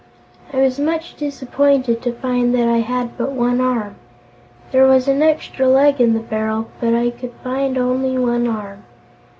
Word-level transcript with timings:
I 0.51 0.57
was 0.57 0.79
much 0.79 1.13
disappointed 1.13 2.01
to 2.01 2.11
find 2.11 2.55
that 2.55 2.67
I 2.67 2.77
had 2.79 3.19
but 3.19 3.33
one 3.33 3.61
arm. 3.61 3.97
There 4.71 4.87
was 4.87 5.07
an 5.07 5.21
extra 5.21 5.69
leg 5.69 6.01
in 6.01 6.15
the 6.15 6.19
barrel, 6.19 6.71
but 6.79 6.95
I 6.95 7.11
could 7.11 7.33
find 7.43 7.77
only 7.77 8.17
one 8.17 8.47
arm. 8.47 8.81